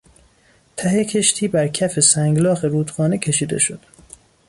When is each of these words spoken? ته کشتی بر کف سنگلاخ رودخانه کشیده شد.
ته 0.77 1.03
کشتی 1.05 1.47
بر 1.47 1.67
کف 1.67 1.99
سنگلاخ 1.99 2.65
رودخانه 2.65 3.17
کشیده 3.17 3.59
شد. 3.59 3.79